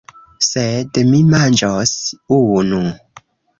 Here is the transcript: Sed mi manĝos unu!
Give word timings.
Sed 0.45 0.97
mi 1.09 1.19
manĝos 1.35 1.93
unu! 2.41 2.83